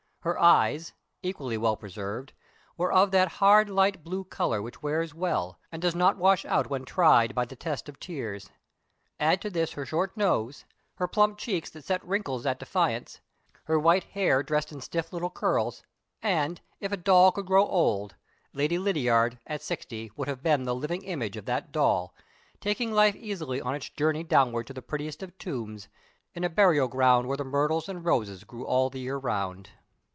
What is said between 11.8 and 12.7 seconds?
set wrinkles at